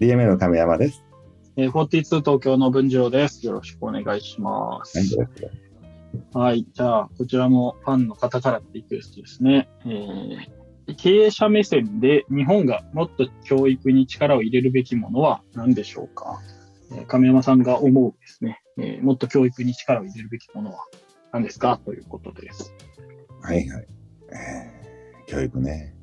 [0.00, 1.04] DMA の亀山です。
[1.56, 3.46] えー、42東京の文次郎です。
[3.46, 4.98] よろしくお願いします。
[6.32, 6.66] はい。
[6.72, 9.68] じゃあ、こちらもファンの方からのリクエストですね。
[9.86, 16.40] えー、経営者目線で日本がもっと教育に力を入れるべきものは何でしょうか、
[16.92, 20.84] えー亀山さんが思うですね、えーもっと教育に力を入れるべきものは
[21.32, 21.80] 何ですか？
[21.84, 22.72] ということです。
[23.42, 23.86] はいはい。
[24.30, 24.76] えー
[25.26, 25.94] 教育ね。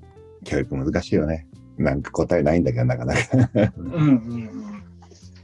[0.44, 1.48] 教育難しいよね。
[1.78, 3.20] なんか答えないんだけど、なかなか。
[3.78, 4.84] うんうんうん。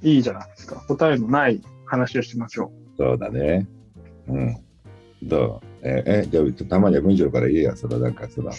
[0.02, 0.76] いいじゃないですか。
[0.88, 3.68] 答えのない話をしましょそうだね。
[4.28, 4.58] うん。
[5.24, 5.66] どう？
[5.82, 8.50] えーえ、じゃあ、たまには文章から言えや、そのなんか、その。
[8.50, 8.54] う。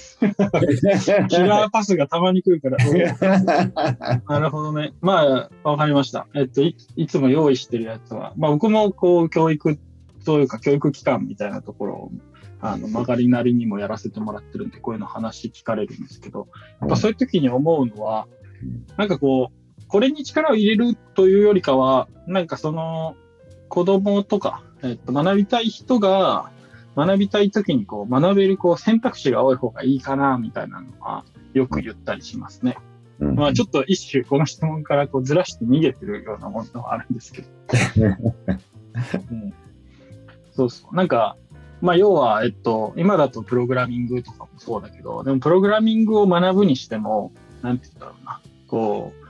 [1.29, 2.79] キラーパスがたまに来るから。
[4.29, 4.95] なるほどね。
[5.03, 6.27] まあ、わかりました。
[6.35, 9.79] えっとい、いつも用意してるやつは、まあ僕もこう、教育
[10.25, 12.13] というか、教育機関みたいなところを、
[12.61, 16.49] あの、曲がりなりにもやらせてもらってるんで、こういうの話聞かれるんですけど、
[16.81, 18.29] やっぱそういう時に思うのは、
[18.97, 23.17] なんかこう、これに力を入れるというよりかは、なんかその、
[23.69, 26.51] 子供とか、えっと、学びたい人が、
[26.97, 31.25] 学びたい時にこう、学べるこう、選択肢が多い方がいいかな、みたいなのは、
[31.55, 32.77] よく言ったりしますね。
[33.21, 37.49] うんまあちょっと一種この質問からこうずらして逃げてるようなものはあるんですけど。
[39.31, 39.53] うん、
[40.53, 40.97] そうそう。
[40.97, 41.37] なんか、
[41.81, 48.41] まあ要は、えっと、今だとプログラミングとかもそうだけど、でもプログラミングを学ぶにしても、なんて言うんだろうな。
[48.69, 49.21] こう、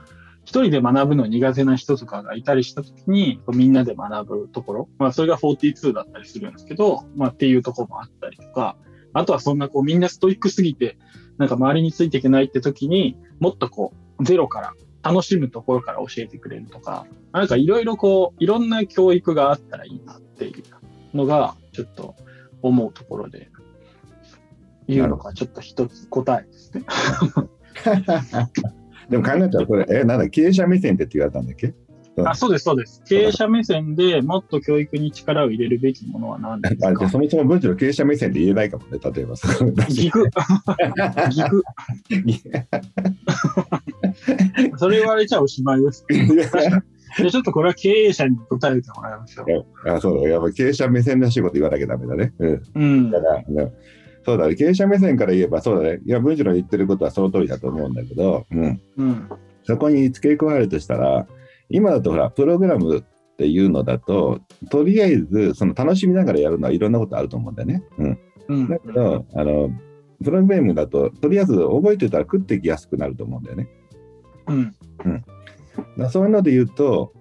[0.43, 8.75] 一人で学ぶの苦手な人とかがいたりしたときに、みんなで学ぶところ、まあそれが42だったりするんですけど、まあっていうところもあったりとか、
[9.13, 10.97] あとはそんなこうみんなストイックすぎて、
[11.37, 22.15] なんか周りについていけないって時に、もっとこう、ゼロから楽しむところから教えてくれるとか、なんかいろいろこう、いろんな教育があったらいいなっていうのが、ちょっと
[22.61, 23.49] 思うところで、
[24.87, 26.83] いうのがちょっと一つ答えですね。
[29.09, 31.73] でも考えたら、これ、え、なんだ、経営者目線ってって言われたんだっけ？
[32.25, 33.01] あそうです、そうです。
[33.07, 36.89] 経営者目線でもっと教育に力を入れるべきものは何ですか？
[36.89, 39.35] あそもそも文章の経営者目線で言えないかもね、例えば。
[39.89, 40.29] ギク。
[42.25, 42.51] ギク。
[44.77, 46.05] それ言われちゃおしまいです。
[47.17, 49.89] でちょっとこれは経営者に答えてもらいましょう。
[49.89, 52.33] あそうだ、やっぱ経営者目線らしいこと言わなきゃダメだね。
[52.39, 52.61] うん。
[52.75, 53.21] うんだ。
[53.21, 53.43] から、
[54.23, 58.81] そうだね、経営者目線から言えば、そうだね、いや、文章の言ってることはその通りだと思うんだけど、うん。
[58.97, 59.29] うん。
[59.63, 61.27] そこに付け加えるとしたら、
[61.69, 63.03] 今だとほら、プログラムっ
[63.37, 64.39] ていうのだと、
[64.69, 67.83] とりあえず、その楽しみながらやるのはいろんなことあると思うんだよね。
[67.97, 68.19] うん。
[68.49, 68.69] うん。
[68.69, 69.71] だけど、あの、
[70.23, 73.67] プログラムだと、とりあえず覚えてたら食ってきやすくなると思うんだよね。
[74.47, 74.65] うん。
[74.65, 75.21] だから
[76.09, 77.13] そういうので言うと、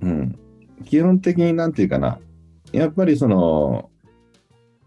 [0.00, 0.38] うん、
[0.84, 2.18] 基本的になんていうかな、
[2.72, 3.90] やっぱりその、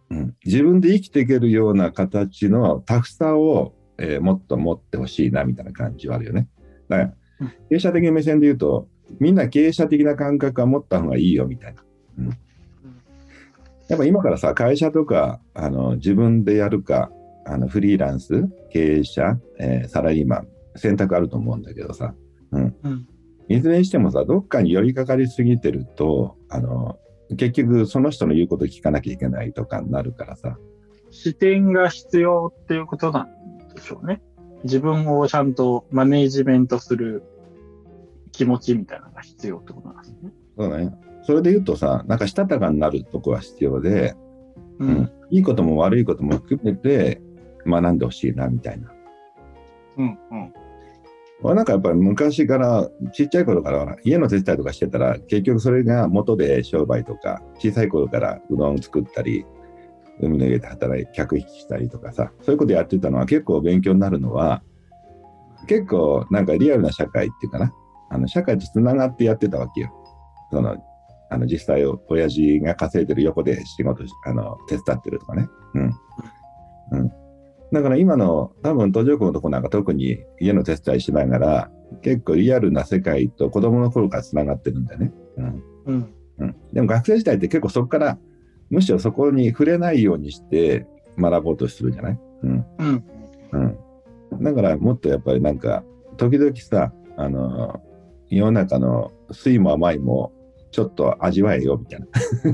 [0.09, 6.47] うん、自分で生きていけるような形のタフさを、えーもっと持ってほしいなみたいな感じはあるよね。
[6.89, 8.87] だからうん、経営者的な目線で言うと、
[9.19, 11.83] みんな経営者的な感覚は持った方がいいよみたいな。
[12.19, 12.29] うん、
[13.87, 17.11] やっぱ今からさ、会社とかあの自分でやるか、
[17.45, 22.13] あのフリーランス、経営者、えーサラリーマン、選択あると思うんだけどさ、
[22.51, 23.07] うん、うん。
[23.49, 26.97] いずれにしてもさ、どっかに寄りかかりすぎてると、あの、
[27.37, 30.57] 結局その人の言うこと聞かなきゃいけないとかになるからさ、
[31.11, 34.21] 視点が必要っていうことなんでしょうね。
[34.63, 37.23] 自分をちゃんとマネージメントする
[38.31, 40.31] 気持ちみたいなのが必要ってことなんですね。
[40.57, 40.93] そうだね。
[41.23, 44.15] それで言うとさ、なんかしたたかになるとこは必要で、
[44.79, 45.11] ううん。
[45.29, 47.21] いいことも悪いことも含めて
[47.65, 48.91] 学んでほしいな、みたいな。
[49.97, 50.05] うん。
[50.31, 50.53] うん。
[51.43, 59.45] 俺なんかやっぱり昔から、ちっちゃい頃から家の手伝いとかしてたら、結局それが元で商売とか、小さい頃からうどん作ったり、
[60.21, 64.63] 海の家で働い客引きしたりとかさ、そういうことやってたのは結構勉強になるのは、
[65.67, 67.73] 結構なんかリアルな社会っていうかな、
[68.09, 69.91] あの社会とつながってやってたわけよ。
[70.51, 70.77] その
[71.29, 75.47] あの実際、親父が稼いでる横で仕事あの手伝ってるとかね。
[75.73, 75.93] うん。
[76.91, 77.22] うん。
[77.73, 81.71] だから今の多分途上国のとこなんか特に家の手伝いしながら
[82.01, 85.13] 結構リアルな世界と子供の頃からつながってるんだよね。
[85.37, 85.63] うん。
[85.85, 86.13] うん。
[86.39, 86.55] うん。
[86.71, 88.17] でも学生時代って結構そこから
[88.69, 90.85] むしろそこに触れないようにして
[91.17, 92.19] 学ぼうとするじゃない？
[92.43, 92.65] うん。
[92.79, 93.03] うん。
[94.31, 94.43] うん。
[94.43, 95.83] だからもっとやっぱりなんか
[96.17, 97.81] 時々さ、あの、
[98.29, 100.31] 世の中の酸いも甘いも
[100.71, 102.07] ちょっと味わえよみたいな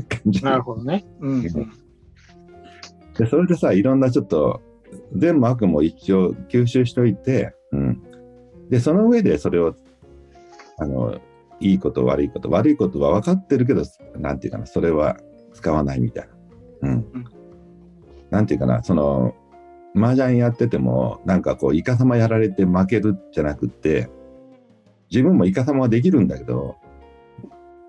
[0.07, 0.43] 感じ。
[0.45, 1.05] なるほどね。
[1.19, 1.41] うん。
[1.43, 1.49] で
[3.29, 4.61] それでさいろんなちょっと
[5.15, 8.01] 善も悪も一応吸収しといて、うん、
[8.69, 9.75] でその上でそれを
[10.77, 11.19] あの
[11.59, 13.83] いいこと悪いこと悪いことは分かってるけど
[14.17, 15.17] なんていうかなそれは
[15.53, 16.27] 使わないみたい
[16.81, 17.25] な、うんうん
[18.29, 19.33] なんていうかなその
[19.95, 24.07] 麻雀やっててもなんかこうイカサマやられて負けるじゃなくって
[25.09, 26.75] 自分もイカサマはできるんだけど、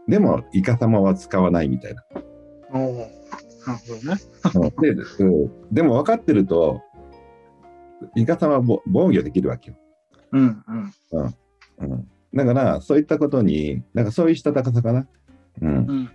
[0.08, 2.02] でもイカサマは使わないみたいな。
[2.72, 2.96] おお。
[3.66, 3.80] なる
[4.52, 4.72] ほどね。
[4.78, 6.80] うんでうんでも分かってると、
[8.14, 9.76] イカはぼ防御できるわけよ。
[10.32, 11.34] うんうん。
[11.78, 15.06] うん、だから、そういったことに、なんかそういうしたたかさかな。
[15.62, 16.10] うん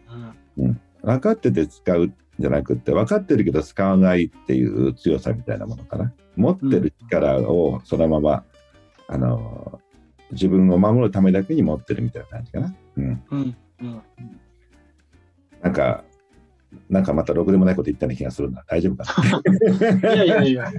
[0.58, 8.44] うん分かってて使うんじゃなくって分かってるけど使わないっていう強さみたいなものかな持ってる力をそのまま、
[9.08, 9.80] あの
[10.32, 13.24] 自分を守るためだけに持ってるみたいな感じかな、うん、うん。
[13.30, 14.02] うんうん。
[15.62, 16.04] なんか
[16.96, 19.14] なんかまたろくでもないこと言ったような気がするな大丈夫か
[20.02, 20.14] な？
[20.16, 20.72] いやいやいや。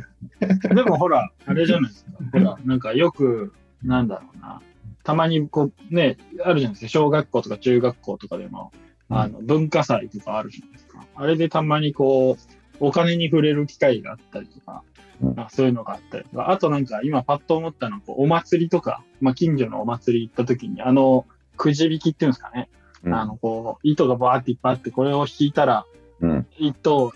[0.75, 2.11] でもほら、あれじゃないですか。
[2.33, 3.53] ほら、なんかよく、
[3.83, 4.63] なんだろうな。
[5.05, 6.89] たまにこう、ね、あるじゃないですか。
[6.89, 8.73] 小学校とか中学校とかでも、
[9.11, 11.05] あの、文化祭とかあるじゃないですか。
[11.15, 14.83] あれでたまにこう、お金に触れる機会があったりとか、
[15.21, 21.27] うんあそういうのがあったりとか、あとなんか今パッと思ったのは、お祭りとか、まあ近所のお祭り行った時に、あの、
[21.59, 22.71] くじ引きっていうんですかね。
[23.05, 25.87] うんあの、こう、糸がバーっていっぱいあって、これを引いたら、
[26.21, 26.47] うん。
[26.59, 27.13] 一等、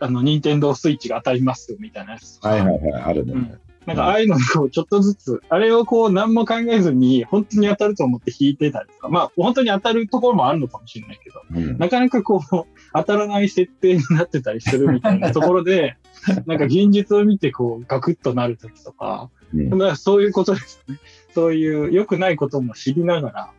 [0.00, 2.50] あの、任天堂スイッチが当たりますみたいなやつとか。
[2.50, 3.60] はいはいはいあるね、うん。
[3.86, 11.78] なんかああいうのこうちょっとずつ、あれをこう何も考えずに本当に当たると思って引いてたりとか、まあ本当に当たるところもあるのかもしれないけど、うん。
[11.78, 15.96] なかなかこう当たらない設定になってたりするみたいなところで、
[16.46, 19.74] なんか現実を見てこうガクッとなるときとか、うん。
[19.74, 21.00] まあそういうことですよね。
[21.34, 23.50] そういう良くないことも知りながら。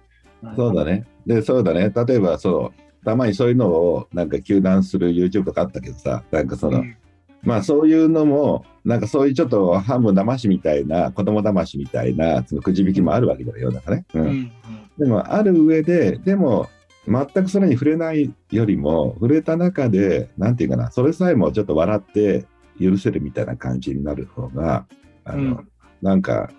[0.55, 1.05] そうだね。
[1.27, 1.91] でそうだね。
[1.95, 6.97] 例えばそうたまにそういうのをなんか糾弾する YouTube とかあったけどさなんかその、うん。
[7.43, 14.05] まあそういうのも、なんかそういうちょっと半分騙しみたいな、子供騙しみたいな、そのくじ引きもあるわけだよ、世の中ね。
[14.15, 14.51] ううんん。
[14.97, 16.67] でも、ある上で、でも、
[17.07, 22.45] 全くそれに触れないよりも、触れた中で、なんていうかな、それさえもちょっと笑って
[22.81, 24.87] 許せるみたいな感じになる方が、
[25.23, 25.67] あの、うん。
[26.01, 26.49] なんか、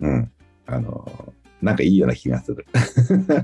[0.00, 0.32] うん、
[0.66, 1.32] あの、
[1.62, 2.66] なんかいいような気がする。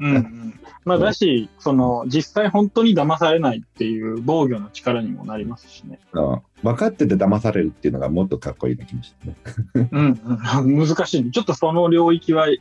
[0.01, 5.99] うんうんまあだし、その実際本当に騙されないっていう防御の力にもなりますしね。
[6.13, 9.37] あの分かってて騙されるっていうのがもっとかっこいいな気もしてね。
[9.93, 10.21] うん、
[10.65, 11.31] うん、難しいね。
[11.31, 12.61] ちょっとその領域はい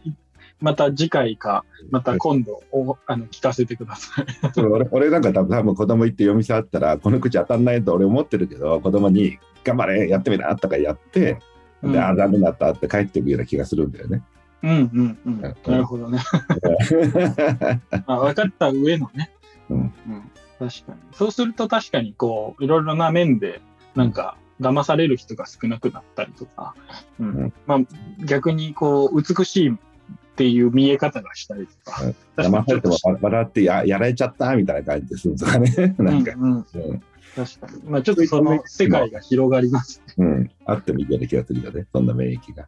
[0.59, 4.61] また次回か、また今度おあの聞かせてください。
[4.61, 11.39] 俺俺なんか多分多分子供行って読み触ったらこの口当たんないと俺思ってるけど子供に「頑張れやってみな」とかやって
[11.83, 14.23] うんで、あダメだったって帰ってくるような気がするんだよね。
[14.63, 15.41] うんうんうん。
[15.41, 16.19] なるほどね。
[18.05, 19.31] ま あ、分かった上のね。
[19.69, 19.93] うん
[20.59, 20.97] 確かに。
[21.13, 23.61] そうすると確かにこう、いろいろな面で、
[23.95, 26.73] なんか、騙される人が少なくなったりとか、
[27.19, 27.79] うんうんまあ、
[28.25, 29.75] 逆にこう、美しいっ
[30.35, 32.01] ていう見え方がしたりとか。
[32.35, 35.71] 騙されても笑ってややられちゃったみたいな感じでするとかね。
[35.99, 37.03] なんか、うんうん、うん
[37.37, 37.83] 確かに。
[37.83, 40.01] まあ、ちょっとその世界が広がります。
[40.17, 42.67] うん、あってもいいような気がするよね、そんな免疫が。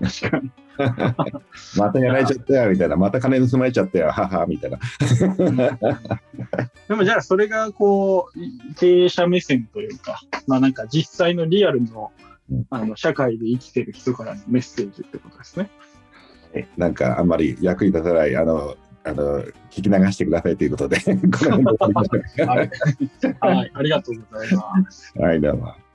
[0.00, 0.50] 確かに。
[1.76, 4.78] またやられちゃったよみたいな、また金盗まれちゃったよ、ははみたいな。
[5.38, 12.10] う んでもじゃあそれがこう経営者目線というか、まあなんか実際のリアルの
[12.50, 15.68] うんあの社会で生きてる人からのメッセージってことですね。
[16.78, 20.96] なんかあんまり役に立たない、あの、あの聞き流してくださいということで、
[22.44, 22.62] は
[23.64, 25.14] い、ありがとうございます。
[25.16, 25.85] はい、どうも。